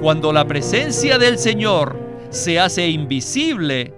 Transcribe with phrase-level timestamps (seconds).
[0.00, 1.94] Cuando la presencia del Señor
[2.30, 3.92] se hace invisible,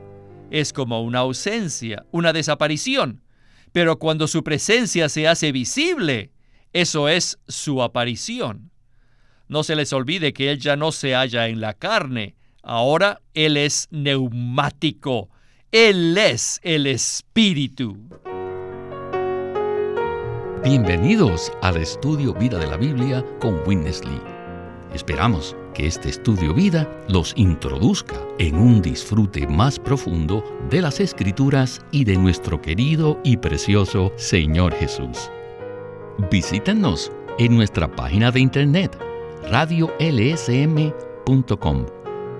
[0.50, 3.22] es como una ausencia, una desaparición.
[3.70, 6.32] Pero cuando su presencia se hace visible,
[6.72, 8.72] eso es su aparición.
[9.46, 12.34] No se les olvide que Él ya no se halla en la carne,
[12.64, 15.30] ahora Él es neumático,
[15.70, 17.96] Él es el Espíritu.
[20.64, 24.31] Bienvenidos al estudio Vida de la Biblia con Winnesley.
[24.94, 31.80] Esperamos que este estudio vida los introduzca en un disfrute más profundo de las Escrituras
[31.90, 35.30] y de nuestro querido y precioso Señor Jesús.
[36.30, 38.98] Visítenos en nuestra página de internet
[39.50, 39.86] radiolsm.com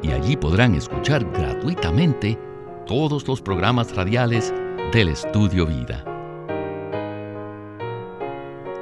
[0.03, 2.39] y allí podrán escuchar gratuitamente
[2.87, 4.53] todos los programas radiales
[4.93, 6.12] del Estudio Vida.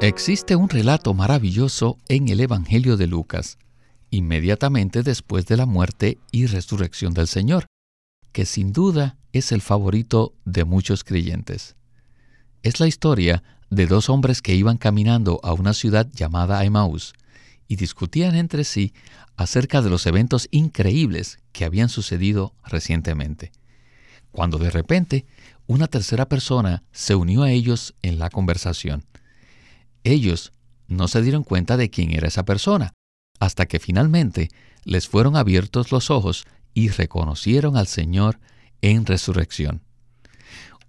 [0.02, 3.58] Existe un relato maravilloso en el Evangelio de Lucas,
[4.08, 7.66] inmediatamente después de la muerte y resurrección del Señor,
[8.32, 11.76] que sin duda es el favorito de muchos creyentes.
[12.62, 17.12] Es la historia de dos hombres que iban caminando a una ciudad llamada Emmaus
[17.68, 18.94] y discutían entre sí
[19.36, 23.52] acerca de los eventos increíbles que habían sucedido recientemente,
[24.32, 25.26] cuando de repente
[25.66, 29.04] una tercera persona se unió a ellos en la conversación.
[30.04, 30.52] Ellos
[30.88, 32.92] no se dieron cuenta de quién era esa persona,
[33.38, 34.48] hasta que finalmente
[34.84, 38.38] les fueron abiertos los ojos y reconocieron al Señor
[38.82, 39.82] en resurrección.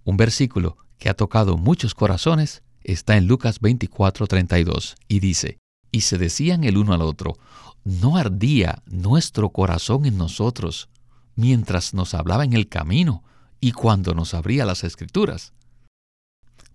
[0.04, 5.58] Un versículo que ha tocado muchos corazones está en Lucas 24:32 y dice,
[5.92, 7.38] y se decían el uno al otro,
[7.84, 10.90] ¿no ardía nuestro corazón en nosotros
[11.36, 13.24] mientras nos hablaba en el camino
[13.60, 15.54] y cuando nos abría las escrituras?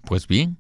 [0.03, 0.59] Pues bien,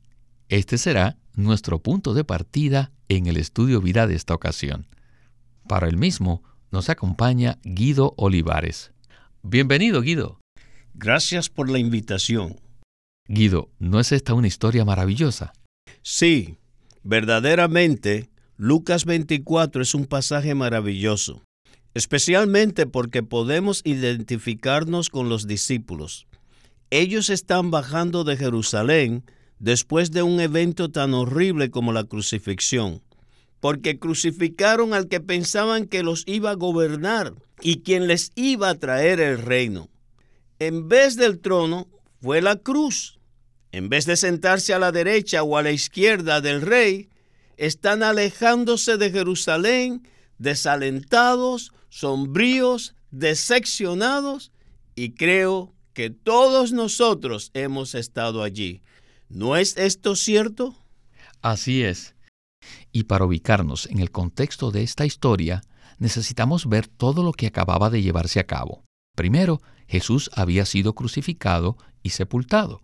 [0.48, 4.86] este será nuestro punto de partida en el estudio vida de esta ocasión.
[5.68, 8.92] Para el mismo nos acompaña Guido Olivares.
[9.42, 10.38] Bienvenido, Guido.
[10.94, 12.60] Gracias por la invitación.
[13.28, 15.52] Guido, ¿no es esta una historia maravillosa?
[16.02, 16.58] Sí,
[17.02, 21.42] verdaderamente Lucas 24 es un pasaje maravilloso,
[21.94, 26.28] especialmente porque podemos identificarnos con los discípulos.
[26.90, 29.24] Ellos están bajando de Jerusalén
[29.58, 33.02] después de un evento tan horrible como la crucifixión,
[33.60, 38.74] porque crucificaron al que pensaban que los iba a gobernar y quien les iba a
[38.74, 39.88] traer el reino.
[40.58, 41.88] En vez del trono
[42.20, 43.18] fue la cruz.
[43.72, 47.10] En vez de sentarse a la derecha o a la izquierda del rey,
[47.56, 50.06] están alejándose de Jerusalén,
[50.38, 54.52] desalentados, sombríos, decepcionados,
[54.94, 58.82] y creo que todos nosotros hemos estado allí.
[59.28, 60.74] ¿No es esto cierto?
[61.42, 62.14] Así es.
[62.92, 65.62] Y para ubicarnos en el contexto de esta historia,
[65.98, 68.84] necesitamos ver todo lo que acababa de llevarse a cabo.
[69.14, 72.82] Primero, Jesús había sido crucificado y sepultado.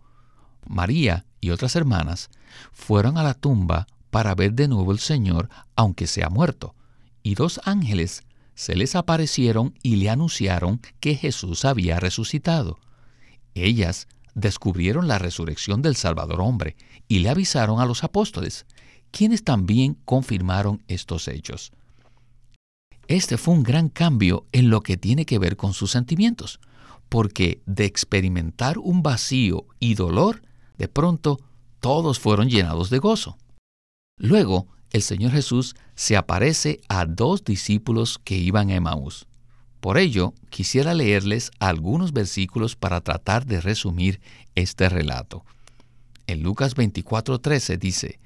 [0.65, 2.29] María y otras hermanas
[2.71, 6.75] fueron a la tumba para ver de nuevo el Señor, aunque sea muerto.
[7.21, 8.23] Y dos ángeles
[8.55, 12.79] se les aparecieron y le anunciaron que Jesús había resucitado.
[13.55, 16.75] Ellas descubrieron la resurrección del Salvador hombre
[17.07, 18.65] y le avisaron a los apóstoles,
[19.11, 21.71] quienes también confirmaron estos hechos.
[23.07, 26.59] Este fue un gran cambio en lo que tiene que ver con sus sentimientos,
[27.09, 30.41] porque de experimentar un vacío y dolor,
[30.77, 31.39] de pronto
[31.79, 33.37] todos fueron llenados de gozo.
[34.17, 39.27] Luego, el Señor Jesús se aparece a dos discípulos que iban a Emaús.
[39.83, 44.21] Por ello, quisiera leerles algunos versículos para tratar de resumir
[44.55, 45.43] este relato.
[46.25, 48.17] En Lucas 24:13 dice,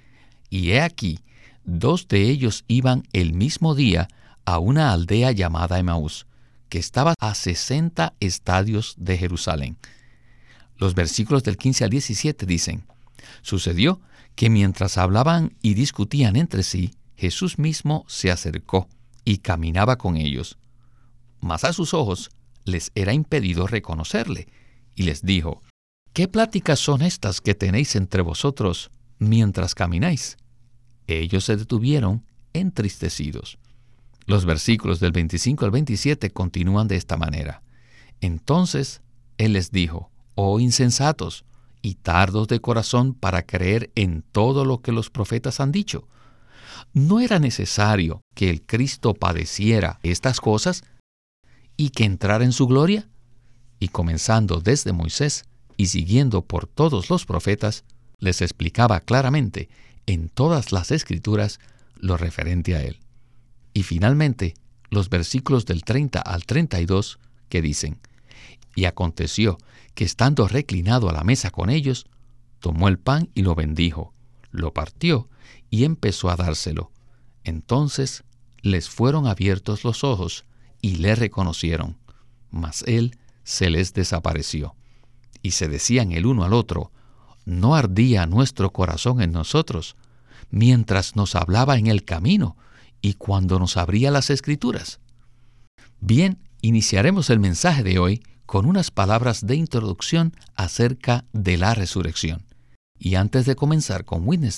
[0.52, 1.20] Y he aquí,
[1.64, 4.08] dos de ellos iban el mismo día
[4.46, 6.28] a una aldea llamada Emaús,
[6.70, 9.78] que estaba a 60 estadios de Jerusalén.
[10.78, 12.84] Los versículos del 15 al 17 dicen,
[13.42, 14.00] Sucedió
[14.36, 18.88] que mientras hablaban y discutían entre sí, Jesús mismo se acercó
[19.26, 20.60] y caminaba con ellos.
[21.40, 22.30] Mas a sus ojos
[22.64, 24.48] les era impedido reconocerle,
[24.96, 25.62] y les dijo,
[26.14, 28.90] ¿Qué pláticas son estas que tenéis entre vosotros
[29.20, 30.38] mientras camináis?
[31.06, 33.60] Ellos se detuvieron entristecidos.
[34.26, 37.62] Los versículos del 25 al 27 continúan de esta manera.
[38.20, 39.02] Entonces
[39.38, 41.46] Él les dijo, Oh insensatos,
[41.82, 46.08] y tardos de corazón para creer en todo lo que los profetas han dicho.
[46.94, 50.84] ¿No era necesario que el Cristo padeciera estas cosas
[51.78, 53.08] y que entrara en su gloria?
[53.80, 55.46] Y comenzando desde Moisés
[55.78, 57.86] y siguiendo por todos los profetas,
[58.20, 59.70] les explicaba claramente
[60.08, 61.60] en todas las escrituras
[61.96, 63.00] lo referente a él.
[63.74, 64.56] Y finalmente
[64.90, 67.20] los versículos del 30 al 32
[67.50, 68.00] que dicen,
[68.76, 69.58] Y aconteció
[69.94, 72.08] que estando reclinado a la mesa con ellos,
[72.60, 74.14] tomó el pan y lo bendijo,
[74.52, 75.30] lo partió
[75.70, 76.92] y empezó a dárselo.
[77.44, 78.24] Entonces
[78.62, 80.46] les fueron abiertos los ojos
[80.82, 81.98] y le reconocieron,
[82.52, 84.76] mas él se les desapareció.
[85.42, 86.92] Y se decían el uno al otro,
[87.46, 89.96] ¿no ardía nuestro corazón en nosotros
[90.50, 92.58] mientras nos hablaba en el camino
[93.02, 95.00] y cuando nos abría las escrituras?
[96.00, 102.46] Bien, iniciaremos el mensaje de hoy con unas palabras de introducción acerca de la resurrección.
[103.00, 104.58] Y antes de comenzar con Witness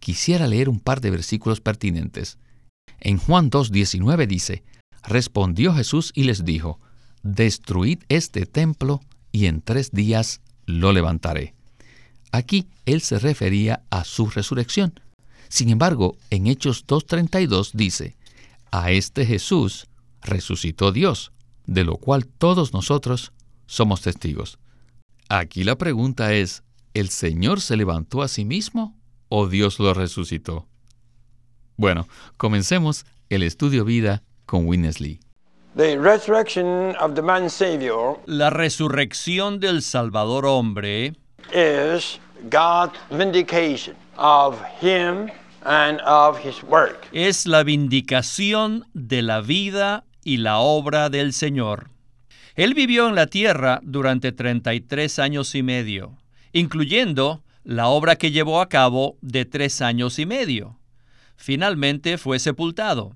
[0.00, 2.38] quisiera leer un par de versículos pertinentes.
[2.98, 4.64] En Juan 2.19 dice,
[5.04, 6.80] Respondió Jesús y les dijo,
[7.22, 9.00] Destruid este templo
[9.32, 11.54] y en tres días lo levantaré.
[12.32, 15.00] Aquí él se refería a su resurrección.
[15.48, 18.16] Sin embargo, en Hechos 2.32 dice,
[18.70, 19.86] A este Jesús
[20.22, 21.32] resucitó Dios,
[21.66, 23.32] de lo cual todos nosotros
[23.66, 24.58] somos testigos.
[25.28, 26.62] Aquí la pregunta es,
[26.94, 28.96] ¿el Señor se levantó a sí mismo
[29.28, 30.66] o Dios lo resucitó?
[31.76, 35.20] Bueno, comencemos el estudio vida con Witness Lee.
[38.24, 41.12] La resurrección del Salvador hombre
[47.12, 51.90] es la vindicación de la vida y la obra del Señor.
[52.54, 56.16] Él vivió en la tierra durante 33 años y medio,
[56.52, 60.78] incluyendo la obra que llevó a cabo de tres años y medio.
[61.36, 63.14] Finalmente fue sepultado.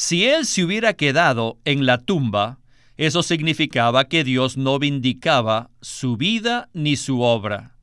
[0.00, 2.60] Si él se hubiera quedado en la tumba,
[2.96, 7.74] eso significaba que Dios no vindicaba su vida ni su obra.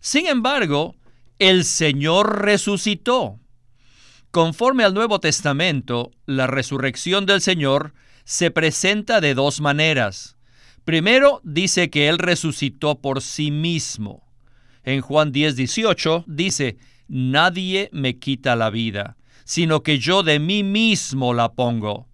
[0.00, 0.96] Sin embargo,
[1.38, 3.38] el Señor resucitó.
[4.32, 7.94] Conforme al Nuevo Testamento, la resurrección del Señor
[8.24, 10.36] se presenta de dos maneras.
[10.84, 14.26] Primero, dice que Él resucitó por sí mismo.
[14.82, 20.62] En Juan 10, 18 dice, Nadie me quita la vida, sino que yo de mí
[20.62, 22.08] mismo la pongo.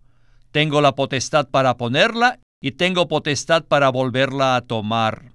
[0.51, 5.33] Tengo la potestad para ponerla y tengo potestad para volverla a tomar.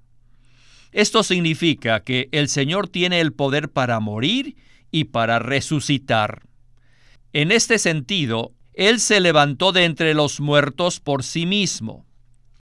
[0.91, 4.55] Esto significa que el Señor tiene el poder para morir
[4.91, 6.43] y para resucitar.
[7.33, 12.05] En este sentido, Él se levantó de entre los muertos por sí mismo.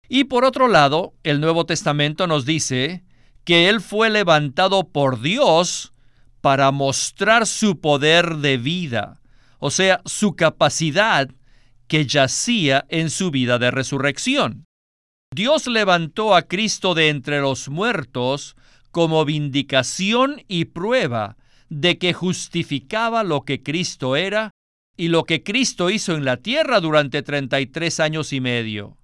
[0.08, 3.04] Y por otro lado, el Nuevo Testamento nos dice
[3.44, 5.92] que Él fue levantado por Dios
[6.40, 9.21] para mostrar su poder de vida,
[9.64, 11.30] o sea, su capacidad
[11.86, 14.64] que yacía en su vida de resurrección.
[15.32, 18.56] Dios levantó a Cristo de entre los muertos
[18.90, 21.36] como vindicación y prueba
[21.68, 24.50] de que justificaba lo que Cristo era
[24.96, 28.98] y lo que Cristo hizo en la tierra durante 33 años y medio.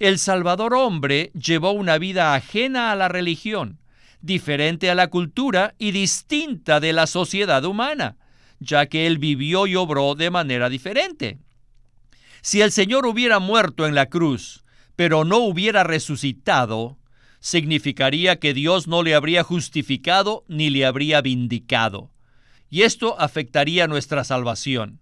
[0.00, 3.78] El Salvador hombre llevó una vida ajena a la religión,
[4.20, 8.16] diferente a la cultura y distinta de la sociedad humana
[8.62, 11.38] ya que él vivió y obró de manera diferente.
[12.40, 14.64] Si el Señor hubiera muerto en la cruz,
[14.96, 16.98] pero no hubiera resucitado,
[17.40, 22.12] significaría que Dios no le habría justificado ni le habría vindicado,
[22.70, 25.00] y esto afectaría nuestra salvación.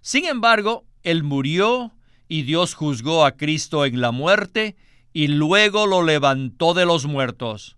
[0.00, 1.92] Sin embargo, Él murió
[2.28, 4.76] y Dios juzgó a Cristo en la muerte
[5.12, 7.76] y luego lo levantó de los muertos,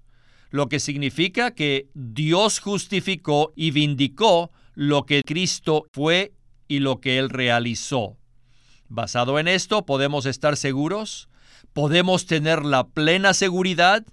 [0.51, 6.33] lo que significa que Dios justificó y vindicó lo que Cristo fue
[6.69, 8.17] y lo que Él realizó.
[8.89, 11.29] Basado en esto, podemos estar seguros,
[11.73, 14.05] podemos tener la plena seguridad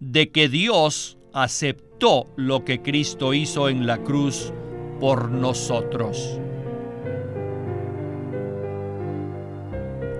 [0.00, 4.52] de que Dios aceptó lo que Cristo hizo en la cruz
[5.00, 6.40] por nosotros.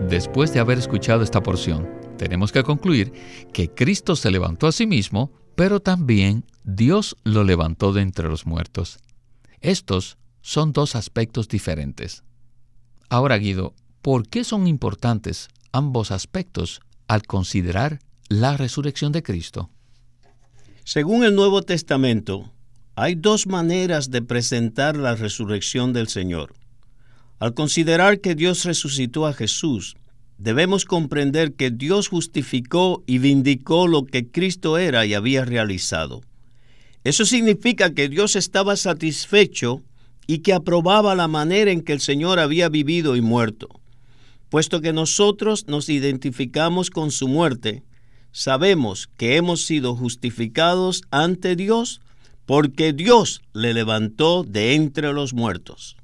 [0.08, 3.12] Después de haber escuchado esta porción, tenemos que concluir
[3.52, 8.46] que Cristo se levantó a sí mismo, pero también Dios lo levantó de entre los
[8.46, 8.98] muertos.
[9.66, 12.22] Estos son dos aspectos diferentes.
[13.08, 19.68] Ahora, Guido, ¿por qué son importantes ambos aspectos al considerar la resurrección de Cristo?
[20.84, 22.52] Según el Nuevo Testamento,
[22.94, 26.54] hay dos maneras de presentar la resurrección del Señor.
[27.40, 29.96] Al considerar que Dios resucitó a Jesús,
[30.38, 36.20] debemos comprender que Dios justificó y vindicó lo que Cristo era y había realizado.
[37.06, 39.80] Eso significa que Dios estaba satisfecho
[40.26, 43.68] y que aprobaba la manera en que el Señor había vivido y muerto.
[44.48, 47.84] Puesto que nosotros nos identificamos con su muerte,
[48.32, 52.00] sabemos que hemos sido justificados ante Dios
[52.44, 55.96] porque Dios le levantó de entre los muertos.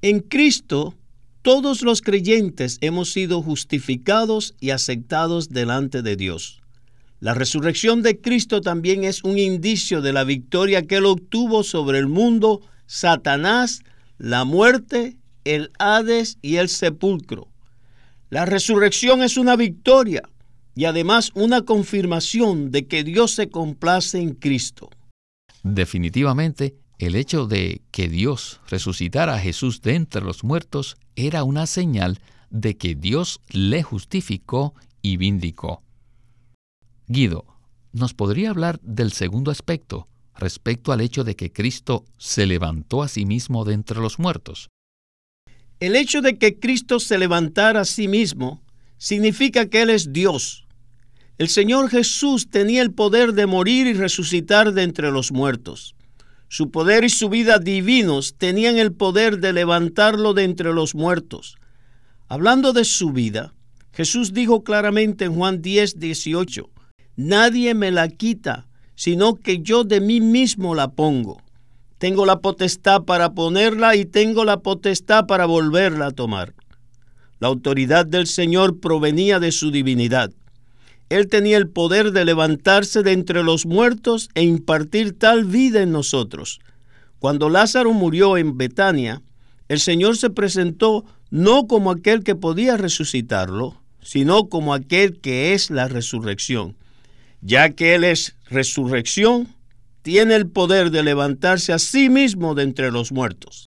[0.00, 0.94] En Cristo
[1.42, 6.59] todos los creyentes hemos sido justificados y aceptados delante de Dios.
[7.20, 11.98] La resurrección de Cristo también es un indicio de la victoria que él obtuvo sobre
[11.98, 13.82] el mundo, Satanás,
[14.16, 17.48] la muerte, el Hades y el sepulcro.
[18.30, 20.22] La resurrección es una victoria
[20.74, 24.88] y además una confirmación de que Dios se complace en Cristo.
[25.62, 31.66] Definitivamente, el hecho de que Dios resucitara a Jesús de entre los muertos era una
[31.66, 35.82] señal de que Dios le justificó y vindicó.
[37.12, 37.44] Guido,
[37.92, 43.08] ¿nos podría hablar del segundo aspecto respecto al hecho de que Cristo se levantó a
[43.08, 44.68] sí mismo de entre los muertos?
[45.80, 48.62] El hecho de que Cristo se levantara a sí mismo
[48.96, 50.68] significa que Él es Dios.
[51.36, 55.96] El Señor Jesús tenía el poder de morir y resucitar de entre los muertos.
[56.46, 61.56] Su poder y su vida divinos tenían el poder de levantarlo de entre los muertos.
[62.28, 63.52] Hablando de su vida,
[63.92, 66.70] Jesús dijo claramente en Juan 10, 18,
[67.22, 71.42] Nadie me la quita, sino que yo de mí mismo la pongo.
[71.98, 76.54] Tengo la potestad para ponerla y tengo la potestad para volverla a tomar.
[77.38, 80.30] La autoridad del Señor provenía de su divinidad.
[81.10, 85.92] Él tenía el poder de levantarse de entre los muertos e impartir tal vida en
[85.92, 86.60] nosotros.
[87.18, 89.20] Cuando Lázaro murió en Betania,
[89.68, 95.68] el Señor se presentó no como aquel que podía resucitarlo, sino como aquel que es
[95.68, 96.79] la resurrección.
[97.42, 99.48] Ya que Él es resurrección,
[100.02, 103.68] tiene el poder de levantarse a sí mismo de entre los muertos.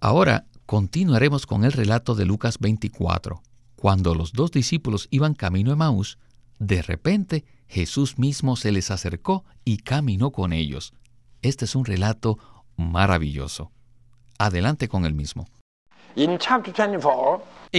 [0.00, 3.42] Ahora continuaremos con el relato de Lucas 24.
[3.74, 6.18] Cuando los dos discípulos iban camino a Maús,
[6.58, 10.92] de repente, Jesús mismo se les acercó y caminó con ellos.
[11.42, 12.38] Este es un relato
[12.76, 13.72] maravilloso.
[14.38, 15.46] Adelante con el mismo.
[16.16, 16.38] en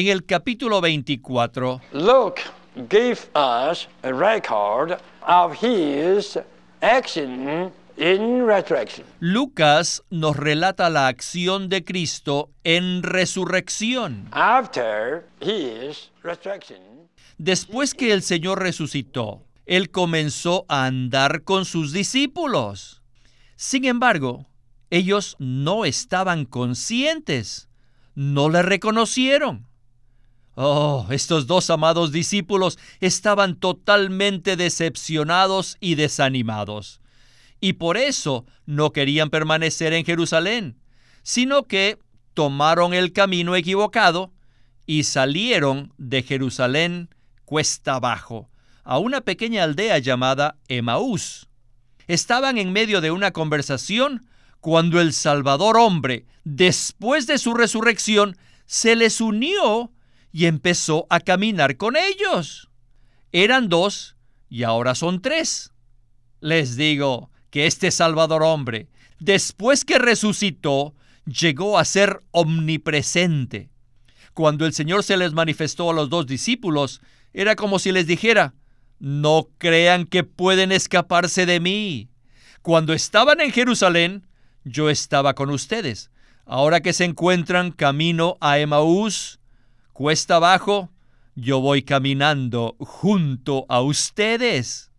[0.08, 2.42] el capítulo 24, Luke
[2.90, 4.98] gave us a record
[5.28, 6.38] of his
[6.82, 9.06] action in resurrection.
[9.20, 14.28] Lucas nos relata la acción de Cristo en resurrección.
[14.32, 16.80] After his resurrection,
[17.38, 23.02] Después que el Señor resucitó, Él comenzó a andar con sus discípulos.
[23.56, 24.46] Sin embargo,
[24.92, 27.68] ellos no estaban conscientes,
[28.14, 29.66] no le reconocieron.
[30.56, 37.02] Oh, estos dos amados discípulos estaban totalmente decepcionados y desanimados.
[37.62, 40.78] Y por eso no querían permanecer en Jerusalén,
[41.24, 42.00] sino que
[42.34, 44.34] tomaron el camino equivocado
[44.86, 47.10] y salieron de Jerusalén
[47.46, 48.50] cuesta abajo,
[48.84, 51.48] a una pequeña aldea llamada Emaús.
[52.08, 54.26] Estaban en medio de una conversación
[54.60, 59.92] cuando el Salvador hombre, después de su resurrección, se les unió
[60.32, 62.70] y empezó a caminar con ellos.
[63.32, 64.16] Eran dos
[64.50, 65.72] y ahora son tres.
[66.40, 70.96] Les digo que este Salvador hombre, después que resucitó,
[71.26, 73.70] llegó a ser omnipresente.
[74.34, 77.02] Cuando el Señor se les manifestó a los dos discípulos,
[77.34, 78.54] era como si les dijera,
[79.00, 82.10] no crean que pueden escaparse de mí.
[82.62, 84.28] Cuando estaban en Jerusalén,
[84.64, 86.12] yo estaba con ustedes.
[86.46, 89.41] Ahora que se encuentran camino a Emaús,
[90.02, 90.90] cuesta abajo,
[91.36, 94.90] yo voy caminando junto a ustedes.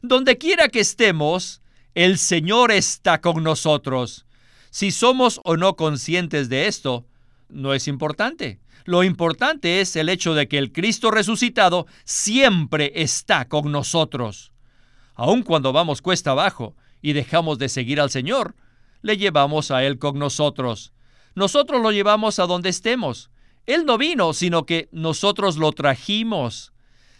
[0.00, 1.60] Donde quiera que estemos,
[1.94, 4.24] el Señor está con nosotros.
[4.70, 7.04] Si somos o no conscientes de esto,
[7.50, 8.60] no es importante.
[8.86, 14.52] Lo importante es el hecho de que el Cristo resucitado siempre está con nosotros.
[15.16, 18.54] Aun cuando vamos cuesta abajo y dejamos de seguir al Señor,
[19.02, 20.94] le llevamos a Él con nosotros.
[21.34, 23.29] Nosotros lo llevamos a donde estemos.
[23.70, 26.72] Él no vino, sino que nosotros lo trajimos.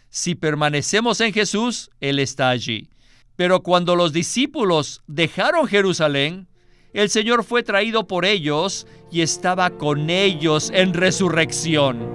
[0.08, 2.90] Si permanecemos en Jesús, Él está allí.
[3.36, 6.48] Pero cuando los discípulos dejaron Jerusalén,
[6.92, 12.10] el Señor fue traído por ellos y estaba con ellos en resurrección.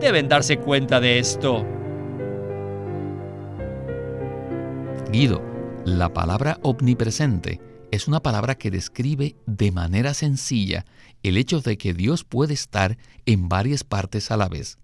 [0.00, 1.64] Deben darse cuenta de esto.
[5.12, 5.42] Guido,
[5.84, 7.60] la palabra omnipresente
[7.92, 10.86] es una palabra que describe de manera sencilla
[11.22, 14.78] el hecho de que Dios puede estar en varias partes a la vez.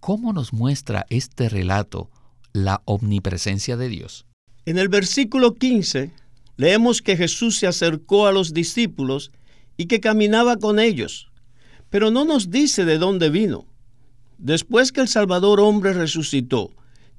[0.00, 2.10] ¿Cómo nos muestra este relato
[2.52, 4.26] la omnipresencia de Dios?
[4.66, 6.12] En el versículo 15
[6.56, 9.30] leemos que Jesús se acercó a los discípulos
[9.76, 11.30] y que caminaba con ellos,
[11.90, 13.66] pero no nos dice de dónde vino.
[14.38, 16.70] Después que el Salvador hombre resucitó,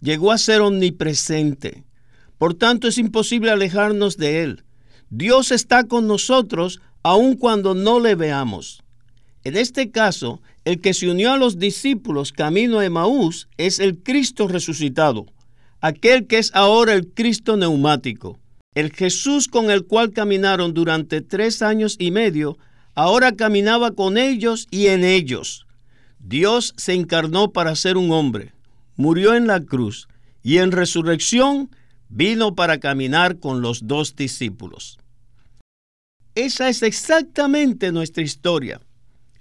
[0.02, 1.86] llegó a ser omnipresente.
[2.38, 4.64] Por tanto, es imposible alejarnos de Él.
[5.10, 8.82] Dios está con nosotros aun cuando no le veamos.
[9.44, 14.00] En este caso, el que se unió a los discípulos camino a Emaús es el
[14.02, 15.28] Cristo resucitado,
[15.82, 18.40] aquel que es ahora el Cristo neumático.
[18.74, 22.58] El Jesús con el cual caminaron durante tres años y medio,
[22.96, 25.68] ahora caminaba con ellos y en ellos.
[26.18, 28.54] Dios se encarnó para ser un hombre,
[28.96, 30.08] murió en la cruz
[30.42, 31.70] y en resurrección
[32.10, 34.98] vino para caminar con los dos discípulos.
[36.36, 38.82] Esa es exactamente nuestra historia.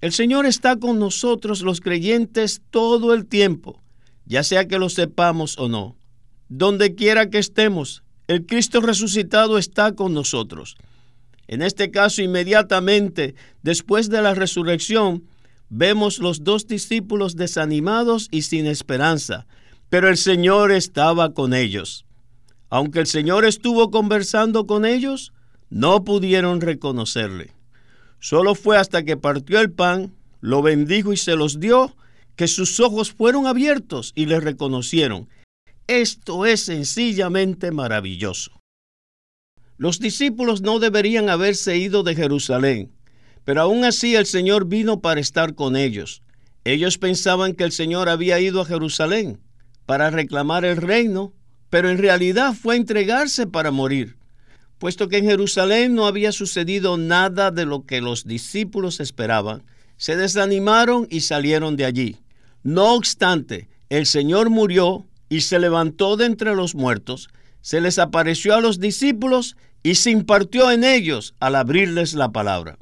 [0.00, 3.82] El Señor está con nosotros los creyentes todo el tiempo,
[4.26, 5.96] ya sea que lo sepamos o no.
[6.48, 10.76] Donde quiera que estemos, el Cristo resucitado está con nosotros.
[11.48, 15.24] En este caso, inmediatamente después de la resurrección,
[15.68, 19.46] vemos los dos discípulos desanimados y sin esperanza,
[19.88, 22.06] pero el Señor estaba con ellos.
[22.70, 25.32] Aunque el Señor estuvo conversando con ellos,
[25.74, 27.50] no pudieron reconocerle.
[28.20, 31.96] Solo fue hasta que partió el pan, lo bendijo y se los dio,
[32.36, 35.28] que sus ojos fueron abiertos y le reconocieron.
[35.88, 38.52] Esto es sencillamente maravilloso.
[39.76, 42.92] Los discípulos no deberían haberse ido de Jerusalén,
[43.44, 46.22] pero aún así el Señor vino para estar con ellos.
[46.62, 49.40] Ellos pensaban que el Señor había ido a Jerusalén
[49.86, 51.32] para reclamar el reino,
[51.68, 54.16] pero en realidad fue a entregarse para morir,
[54.78, 59.62] puesto que en Jerusalén no había sucedido nada de lo que los discípulos esperaban.
[59.96, 62.18] Se desanimaron y salieron de allí.
[62.62, 67.28] No obstante, el Señor murió y se levantó de entre los muertos,
[67.60, 72.78] se les apareció a los discípulos y se impartió en ellos al abrirles la palabra.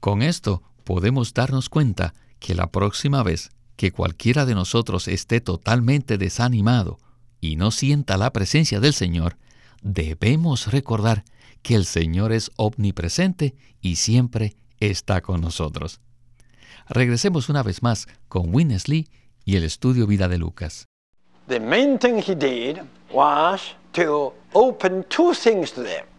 [0.00, 6.18] Con esto podemos darnos cuenta que la próxima vez que cualquiera de nosotros esté totalmente
[6.18, 6.98] desanimado
[7.40, 9.36] y no sienta la presencia del Señor,
[9.82, 11.24] debemos recordar
[11.62, 16.00] que el Señor es omnipresente y siempre está con nosotros.
[16.88, 19.08] Regresemos una vez más con Winnesley
[19.44, 20.86] y el estudio vida de Lucas.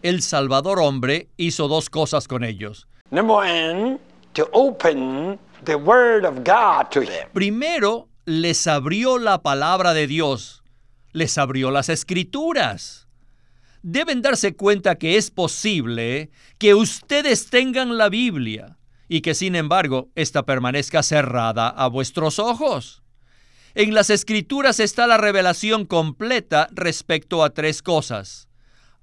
[0.02, 2.88] El Salvador hombre hizo dos cosas con ellos.
[7.32, 10.62] Primero, les abrió la palabra de Dios,
[11.12, 13.08] les abrió las escrituras.
[13.82, 20.10] Deben darse cuenta que es posible que ustedes tengan la Biblia y que sin embargo
[20.14, 23.02] ésta permanezca cerrada a vuestros ojos.
[23.74, 28.48] En las escrituras está la revelación completa respecto a tres cosas.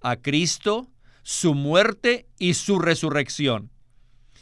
[0.01, 0.87] A Cristo,
[1.23, 3.71] su muerte y su resurrección.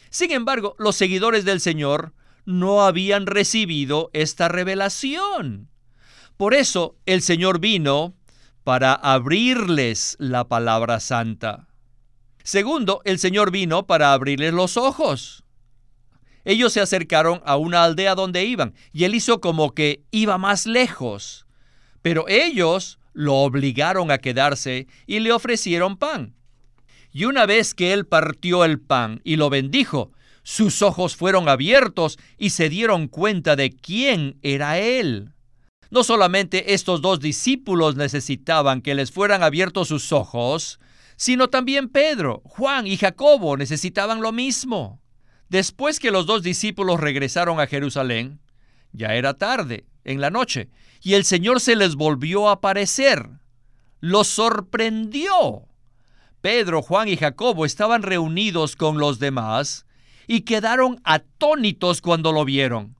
[0.09, 2.13] Sin embargo, los seguidores del Señor
[2.45, 5.69] no habían recibido esta revelación.
[6.37, 8.15] Por eso el Señor vino
[8.65, 11.67] para abrirles la palabra santa.
[12.43, 15.43] Segundo, el Señor vino para abrirles los ojos.
[16.45, 20.65] Ellos se acercaron a una aldea donde iban y él hizo como que iba más
[20.65, 21.45] lejos.
[22.01, 26.33] Pero ellos lo obligaron a quedarse y le ofrecieron pan.
[27.11, 32.17] Y una vez que él partió el pan y lo bendijo, sus ojos fueron abiertos
[32.39, 35.34] y se dieron cuenta de quién era él.
[35.95, 40.77] No solamente estos dos discípulos necesitaban que les fueran abiertos sus ojos,
[41.15, 45.01] sino también Pedro, Juan y Jacobo necesitaban lo mismo.
[45.47, 48.41] Después que los dos discípulos regresaron a Jerusalén,
[48.91, 50.69] ya era tarde, en la noche,
[51.01, 53.29] y el Señor se les volvió a aparecer.
[54.01, 55.69] Los sorprendió.
[56.41, 59.85] Pedro, Juan y Jacobo estaban reunidos con los demás
[60.27, 62.97] y quedaron atónitos cuando lo vieron.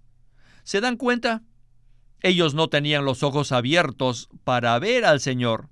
[0.64, 1.44] ¿Se dan cuenta?
[2.26, 5.70] Ellos no tenían los ojos abiertos para ver al Señor.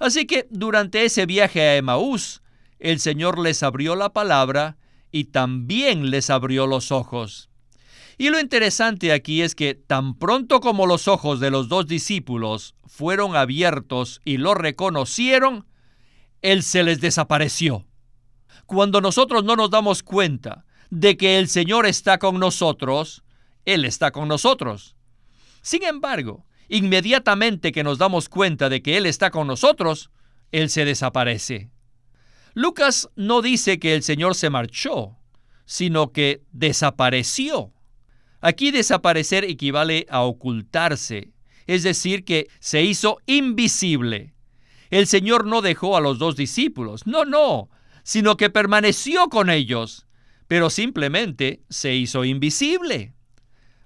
[0.00, 2.42] Así que durante ese viaje a Emaús,
[2.80, 4.78] el Señor les abrió la palabra
[5.12, 7.50] y también les abrió los ojos.
[8.18, 12.74] Y lo interesante aquí es que tan pronto como los ojos de los dos discípulos
[12.84, 15.66] fueron abiertos y lo reconocieron,
[16.40, 17.86] Él se les desapareció.
[18.66, 23.22] Cuando nosotros no nos damos cuenta de que el Señor está con nosotros,
[23.64, 24.96] Él está con nosotros.
[25.62, 30.10] Sin embargo, inmediatamente que nos damos cuenta de que Él está con nosotros,
[30.50, 31.70] Él se desaparece.
[32.54, 35.16] Lucas no dice que el Señor se marchó,
[35.64, 37.72] sino que desapareció.
[38.40, 41.30] Aquí desaparecer equivale a ocultarse,
[41.66, 44.34] es decir, que se hizo invisible.
[44.90, 47.70] El Señor no dejó a los dos discípulos, no, no,
[48.02, 50.06] sino que permaneció con ellos,
[50.48, 53.14] pero simplemente se hizo invisible.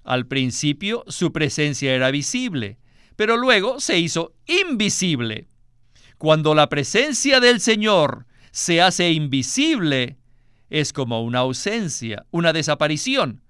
[0.07, 2.77] Al principio su presencia era visible,
[3.17, 5.49] pero luego se hizo invisible.
[6.17, 10.15] Cuando la presencia del Señor se hace invisible,
[10.69, 13.41] es como una ausencia, una desaparición.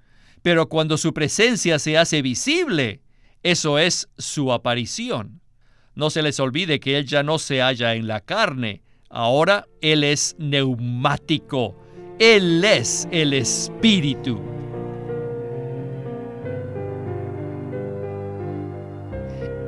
[0.41, 3.01] Pero cuando su presencia se hace visible,
[3.43, 5.41] eso es su aparición.
[5.93, 10.03] No se les olvide que Él ya no se halla en la carne, ahora Él
[10.03, 11.75] es neumático,
[12.17, 14.56] Él es el Espíritu.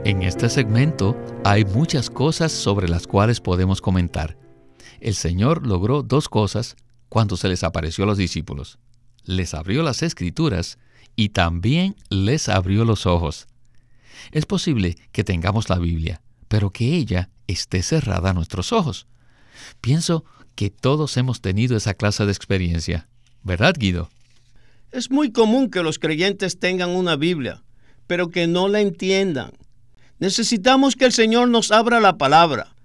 [0.10, 4.38] En este segmento hay muchas cosas sobre las cuales podemos comentar.
[5.02, 6.78] El Señor logró dos cosas
[7.10, 8.80] cuando se les apareció a los discípulos.
[9.24, 10.80] Les abrió las escrituras
[11.16, 13.46] y también les abrió los ojos.
[14.32, 19.06] Es posible que tengamos la Biblia, pero que ella esté cerrada a nuestros ojos.
[19.80, 23.08] Pienso que todos hemos tenido esa clase de experiencia.
[23.44, 24.10] ¿Verdad, Guido?
[24.92, 27.62] Es muy común que los creyentes tengan una Biblia,
[28.08, 29.52] pero que no la entiendan.
[30.20, 32.76] Necesitamos que el Señor nos abra la palabra.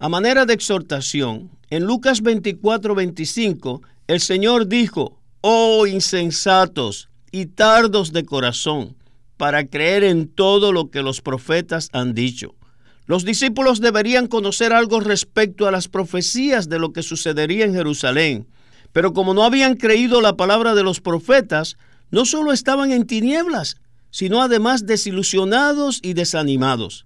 [0.00, 8.12] A manera de exhortación, en Lucas 24, 25, el Señor dijo, Oh insensatos y tardos
[8.12, 8.96] de corazón,
[9.36, 12.56] para creer en todo lo que los profetas han dicho.
[13.06, 18.48] Los discípulos deberían conocer algo respecto a las profecías de lo que sucedería en Jerusalén,
[18.92, 21.76] pero como no habían creído la palabra de los profetas,
[22.10, 23.76] no solo estaban en tinieblas,
[24.12, 27.04] sino además desilusionados y desanimados.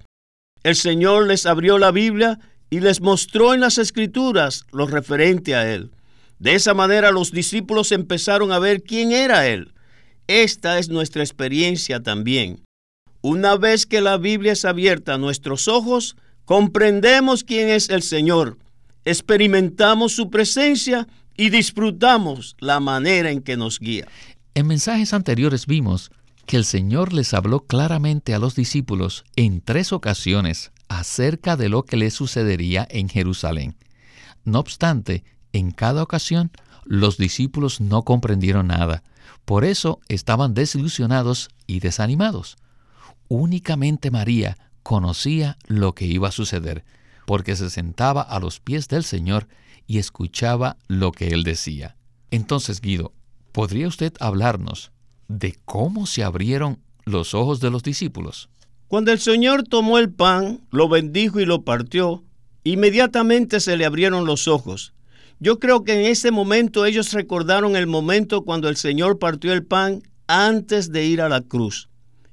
[0.63, 5.73] El Señor les abrió la Biblia y les mostró en las escrituras lo referente a
[5.73, 5.93] Él.
[6.39, 9.73] De esa manera los discípulos empezaron a ver quién era Él.
[10.27, 12.65] Esta es nuestra experiencia también.
[13.23, 18.59] Una vez que la Biblia es abierta a nuestros ojos, comprendemos quién es el Señor,
[19.05, 24.09] experimentamos su presencia y disfrutamos la manera en que nos guía.
[24.55, 26.11] En mensajes anteriores vimos
[26.47, 31.83] que el Señor les habló claramente a los discípulos en tres ocasiones acerca de lo
[31.85, 33.77] que les sucedería en Jerusalén.
[34.45, 36.53] No obstante, en cada ocasión
[36.85, 39.03] los discípulos no comprendieron nada,
[39.45, 42.57] por eso estaban desilusionados y desanimados.
[43.29, 46.85] Únicamente María conocía lo que iba a suceder,
[47.27, 49.49] porque se sentaba a los pies del Señor
[49.89, 51.97] y escuchaba lo que él decía.
[52.31, 53.13] Entonces, Guido,
[53.51, 54.93] ¿podría usted hablarnos
[55.29, 58.49] de cómo se abrieron los ojos de los discípulos.
[58.89, 62.23] Cuando el Señor tomó el pan, lo bendijo y lo partió,
[62.65, 64.93] inmediatamente se le abrieron los ojos.
[65.39, 69.65] Yo creo que en ese momento ellos recordaron el momento cuando el Señor partió el
[69.65, 71.89] pan antes de ir a la cruz,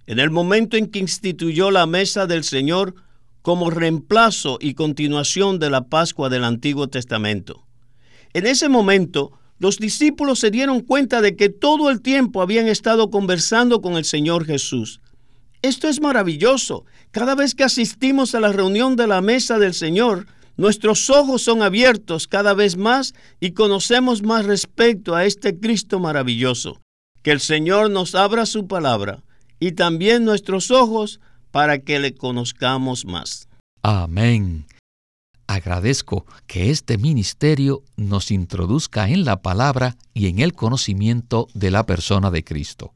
[0.08, 2.96] en el momento en que instituyó la mesa del Señor
[3.42, 7.66] como reemplazo y continuación de la Pascua del Antiguo Testamento.
[8.34, 13.10] En ese momento, los discípulos se dieron cuenta de que todo el tiempo habían estado
[13.10, 15.00] conversando con el Señor Jesús.
[15.62, 16.86] Esto es maravilloso.
[17.12, 21.62] Cada vez que asistimos a la reunión de la mesa del Señor, nuestros ojos son
[21.62, 26.82] abiertos cada vez más y conocemos más respecto a este Cristo maravilloso.
[27.22, 29.24] Que el Señor nos abra su palabra
[29.60, 33.48] y también nuestros ojos para que le conozcamos más.
[33.82, 34.66] Amén.
[35.54, 41.86] Agradezco que este ministerio nos introduzca en la palabra y en el conocimiento de la
[41.86, 42.92] persona de Cristo.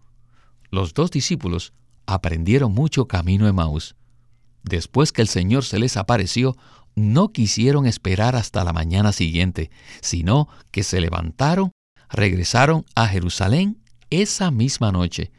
[0.71, 1.71] Los dos discípulos
[2.07, 3.95] aprendieron mucho camino en Maús.
[4.63, 6.57] Después que el Señor se les apareció,
[6.95, 9.69] no quisieron esperar hasta la mañana siguiente,
[10.01, 11.69] sino que se levantaron,
[12.09, 13.77] regresaron a Jerusalén
[14.09, 15.29] esa misma noche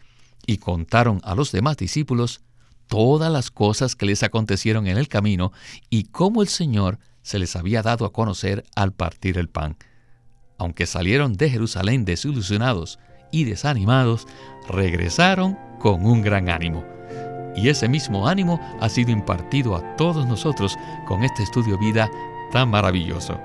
[0.46, 2.42] y contaron a los demás discípulos
[2.86, 5.50] todas las cosas que les acontecieron en el camino
[5.90, 9.76] y cómo el Señor se les había dado a conocer al partir el pan.
[10.56, 12.98] Aunque salieron de Jerusalén desilusionados
[13.30, 14.26] y desanimados,
[14.66, 16.86] regresaron con un gran ánimo.
[17.54, 20.74] Y ese mismo ánimo ha sido impartido a todos nosotros
[21.06, 22.10] con este estudio vida
[22.50, 23.38] tan maravilloso.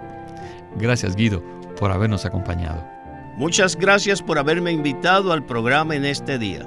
[0.78, 1.43] Gracias Guido
[1.78, 2.88] por habernos acompañado.
[3.36, 6.65] Muchas gracias por haberme invitado al programa en este día.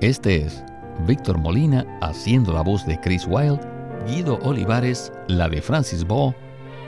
[0.00, 0.64] Este es
[1.06, 3.75] Víctor Molina haciendo la voz de Chris Wilde
[4.06, 6.32] Guido Olivares, la de Francis Ball,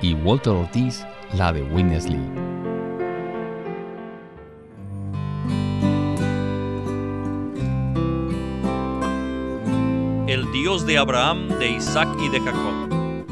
[0.00, 1.04] y Walter Ortiz,
[1.34, 2.16] la de Witness Lee.
[10.28, 13.24] El Dios de Abraham, de Isaac y de Jacob.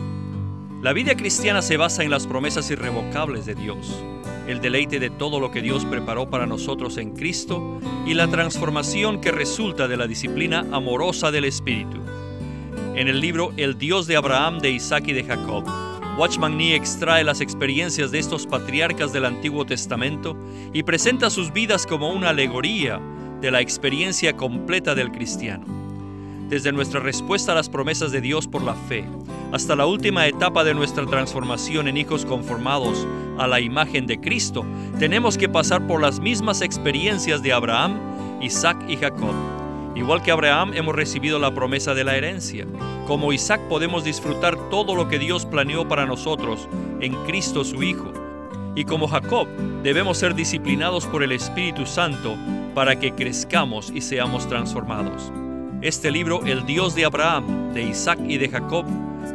[0.83, 4.03] La vida cristiana se basa en las promesas irrevocables de Dios,
[4.49, 9.21] el deleite de todo lo que Dios preparó para nosotros en Cristo y la transformación
[9.21, 12.06] que resulta de la disciplina amorosa del Espíritu.
[12.97, 15.65] En el libro El Dios de Abraham, de Isaac y de Jacob,
[16.17, 20.35] Watchman Nee extrae las experiencias de estos patriarcas del Antiguo Testamento
[20.73, 22.99] y presenta sus vidas como una alegoría
[23.43, 25.67] de la experiencia completa del cristiano.
[26.49, 29.05] Desde nuestra respuesta a las promesas de Dios por la fe,
[29.53, 33.07] hasta la última etapa de nuestra transformación en hijos conformados
[33.37, 34.65] a la imagen de Cristo,
[34.99, 39.56] tenemos que pasar por las mismas experiencias de Abraham, Isaac y Jacob.
[39.97, 42.67] Igual que Abraham hemos recibido la promesa de la herencia.
[43.07, 46.69] Como Isaac podemos disfrutar todo lo que Dios planeó para nosotros
[47.01, 48.13] en Cristo su Hijo.
[48.75, 49.49] Y como Jacob
[49.83, 52.37] debemos ser disciplinados por el Espíritu Santo
[52.75, 55.33] para que crezcamos y seamos transformados.
[55.81, 58.85] Este libro, El Dios de Abraham, de Isaac y de Jacob,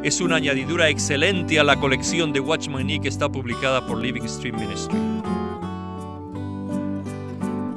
[0.04, 4.28] es una añadidura excelente a la colección de Watchman Nee que está publicada por Living
[4.28, 4.98] Stream Ministry.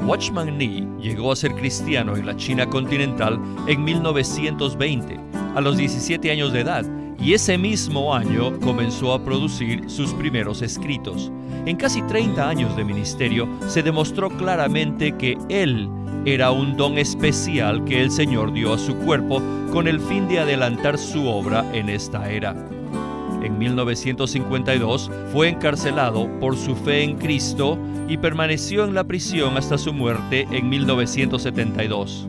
[0.07, 5.19] Watchman Nee llegó a ser cristiano en la China continental en 1920,
[5.55, 6.85] a los 17 años de edad,
[7.19, 11.33] y ese mismo año comenzó a producir sus primeros escritos.
[11.65, 15.89] En casi 30 años de ministerio se demostró claramente que él
[16.27, 20.41] era un don especial que el Señor dio a su cuerpo con el fin de
[20.41, 22.74] adelantar su obra en esta era.
[23.45, 27.79] En 1952 fue encarcelado por su fe en Cristo
[28.09, 32.27] y permaneció en la prisión hasta su muerte en 1972.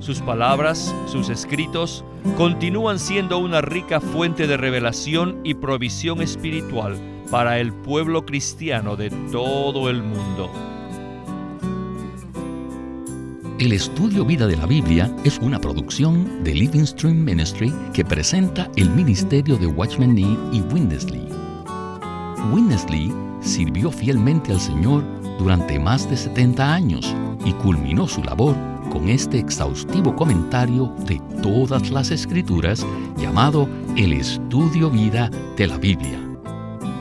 [0.00, 2.04] Sus palabras, sus escritos,
[2.36, 6.96] continúan siendo una rica fuente de revelación y provisión espiritual
[7.30, 10.50] para el pueblo cristiano de todo el mundo.
[13.58, 18.70] El estudio Vida de la Biblia es una producción de Living Stream Ministry que presenta
[18.76, 21.26] el ministerio de Watchman Nee y Winnesley.
[22.52, 25.02] Winnesley sirvió fielmente al Señor
[25.40, 27.12] durante más de 70 años
[27.44, 28.54] y culminó su labor
[28.92, 36.20] con este exhaustivo comentario de todas las escrituras llamado El Estudio Vida de la Biblia.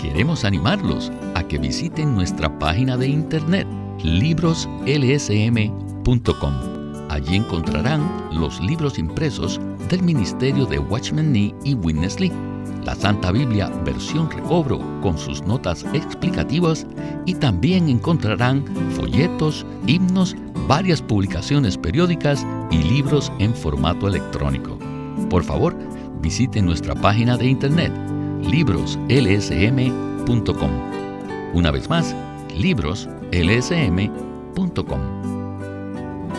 [0.01, 3.67] Queremos animarlos a que visiten nuestra página de internet
[4.01, 5.86] libroslsm.com
[7.09, 12.31] Allí encontrarán los libros impresos del ministerio de Watchman Nee y Witness Lee,
[12.85, 16.87] la Santa Biblia versión recobro con sus notas explicativas
[17.25, 24.79] y también encontrarán folletos, himnos, varias publicaciones periódicas y libros en formato electrónico.
[25.29, 25.75] Por favor,
[26.21, 27.91] visite nuestra página de internet
[28.43, 30.71] libroslsm.com.
[31.53, 32.15] Una vez más,
[32.57, 35.16] libroslsm.com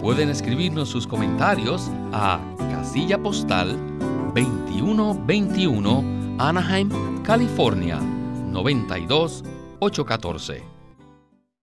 [0.00, 3.78] Pueden escribirnos sus comentarios a casilla postal
[4.34, 6.88] 2121 Anaheim,
[7.22, 10.71] California 92814